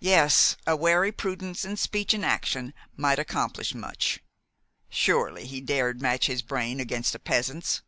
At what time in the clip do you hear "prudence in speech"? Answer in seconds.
1.12-2.14